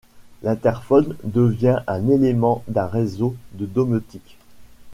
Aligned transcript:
L'interphone 0.41 1.15
devient 1.23 1.83
un 1.85 2.07
élément 2.07 2.63
d'un 2.67 2.87
réseau 2.87 3.35
de 3.53 3.67
domotique. 3.67 4.39